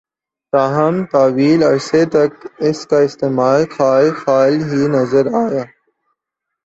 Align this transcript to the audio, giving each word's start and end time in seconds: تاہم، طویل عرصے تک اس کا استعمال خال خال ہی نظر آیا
تاہم، 0.53 0.95
طویل 1.11 1.59
عرصے 1.63 2.01
تک 2.13 2.31
اس 2.67 2.79
کا 2.89 2.99
استعمال 3.07 3.61
خال 3.75 4.05
خال 4.21 4.53
ہی 4.69 4.81
نظر 4.95 5.25
آیا 5.43 5.63